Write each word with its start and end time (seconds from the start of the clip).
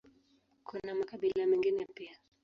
Kuna 0.63 0.95
makabila 0.95 1.45
mengine 1.47 1.85
pia. 1.95 2.17